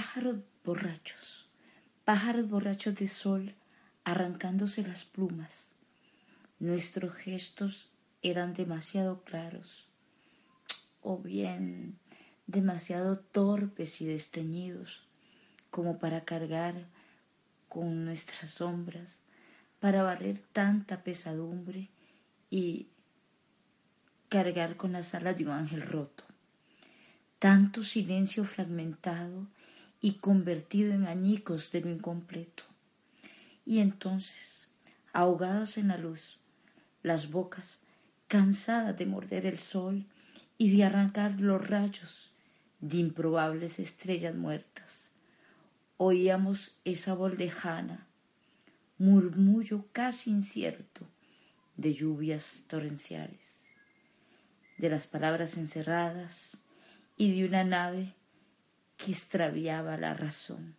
pájaros 0.00 0.38
borrachos, 0.64 1.50
pájaros 2.06 2.48
borrachos 2.48 2.94
de 2.94 3.06
sol 3.06 3.54
arrancándose 4.02 4.82
las 4.82 5.04
plumas. 5.04 5.74
Nuestros 6.58 7.14
gestos 7.14 7.90
eran 8.22 8.54
demasiado 8.54 9.22
claros, 9.24 9.88
o 11.02 11.18
bien 11.18 11.98
demasiado 12.46 13.18
torpes 13.18 14.00
y 14.00 14.06
desteñidos, 14.06 15.06
como 15.70 15.98
para 15.98 16.24
cargar 16.24 16.86
con 17.68 18.06
nuestras 18.06 18.48
sombras, 18.52 19.20
para 19.80 20.02
barrer 20.02 20.40
tanta 20.54 21.04
pesadumbre 21.04 21.90
y 22.48 22.88
cargar 24.30 24.78
con 24.78 24.92
las 24.92 25.14
alas 25.14 25.36
de 25.36 25.44
un 25.44 25.50
ángel 25.50 25.82
roto. 25.82 26.24
Tanto 27.38 27.82
silencio 27.82 28.46
fragmentado 28.46 29.46
y 30.00 30.14
convertido 30.14 30.92
en 30.92 31.06
añicos 31.06 31.70
de 31.72 31.82
lo 31.82 31.90
incompleto. 31.90 32.64
Y 33.66 33.80
entonces, 33.80 34.68
ahogados 35.12 35.76
en 35.78 35.88
la 35.88 35.98
luz, 35.98 36.38
las 37.02 37.30
bocas, 37.30 37.80
cansadas 38.28 38.96
de 38.96 39.06
morder 39.06 39.46
el 39.46 39.58
sol 39.58 40.06
y 40.56 40.76
de 40.76 40.84
arrancar 40.84 41.40
los 41.40 41.66
rayos 41.66 42.32
de 42.80 42.98
improbables 42.98 43.78
estrellas 43.78 44.34
muertas, 44.34 45.10
oíamos 45.96 46.76
esa 46.84 47.14
voz 47.14 47.36
lejana, 47.36 48.06
murmullo 48.98 49.86
casi 49.92 50.30
incierto 50.30 51.06
de 51.76 51.94
lluvias 51.94 52.64
torrenciales, 52.68 53.60
de 54.78 54.88
las 54.88 55.06
palabras 55.06 55.56
encerradas 55.58 56.56
y 57.16 57.34
de 57.34 57.46
una 57.46 57.64
nave 57.64 58.14
que 59.04 59.12
extraviaba 59.12 59.96
la 59.96 60.14
razón. 60.14 60.74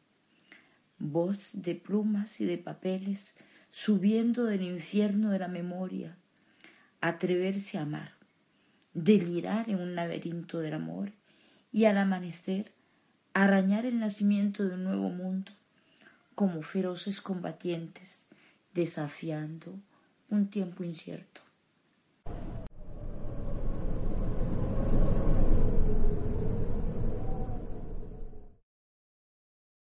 Voz 1.00 1.50
de 1.54 1.76
plumas 1.76 2.40
y 2.42 2.46
de 2.46 2.58
papeles 2.58 3.34
subiendo 3.72 4.46
del 4.46 4.64
infierno 4.64 5.32
de 5.32 5.40
la 5.40 5.48
memoria, 5.48 6.18
atreverse 7.00 7.78
a 7.78 7.84
amar, 7.84 8.14
delirar 8.94 9.70
en 9.70 9.80
un 9.80 9.96
laberinto 9.96 10.60
del 10.60 10.74
amor 10.74 11.12
y 11.72 11.86
al 11.86 11.98
amanecer 11.98 12.74
arañar 13.34 13.86
el 13.86 14.00
nacimiento 14.00 14.66
de 14.68 14.76
un 14.76 14.84
nuevo 14.84 15.10
mundo 15.10 15.54
como 16.36 16.62
feroces 16.62 17.22
combatientes 17.22 18.26
desafiando 18.74 19.80
un 20.30 20.48
tiempo 20.50 20.84
incierto. 20.84 21.42